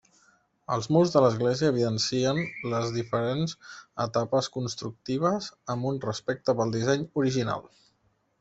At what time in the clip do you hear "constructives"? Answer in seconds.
4.57-5.51